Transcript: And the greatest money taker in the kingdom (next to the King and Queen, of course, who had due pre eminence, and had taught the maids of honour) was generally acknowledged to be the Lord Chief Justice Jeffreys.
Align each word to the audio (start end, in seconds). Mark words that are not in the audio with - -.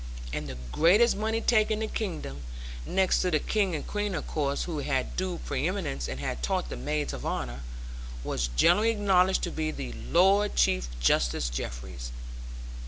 And 0.33 0.47
the 0.49 0.57
greatest 0.71 1.15
money 1.15 1.41
taker 1.41 1.73
in 1.73 1.79
the 1.81 1.85
kingdom 1.85 2.41
(next 2.87 3.21
to 3.21 3.29
the 3.29 3.37
King 3.37 3.75
and 3.75 3.85
Queen, 3.85 4.15
of 4.15 4.25
course, 4.25 4.63
who 4.63 4.79
had 4.79 5.15
due 5.15 5.37
pre 5.45 5.67
eminence, 5.67 6.07
and 6.09 6.19
had 6.19 6.41
taught 6.41 6.69
the 6.69 6.75
maids 6.75 7.13
of 7.13 7.23
honour) 7.23 7.61
was 8.23 8.49
generally 8.55 8.89
acknowledged 8.89 9.43
to 9.43 9.51
be 9.51 9.69
the 9.69 9.93
Lord 9.93 10.55
Chief 10.55 10.87
Justice 10.99 11.51
Jeffreys. 11.51 12.09